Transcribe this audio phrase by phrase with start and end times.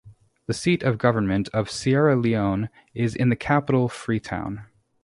[0.47, 4.65] The seat of government of Sierra Leone is in the capital Freetown.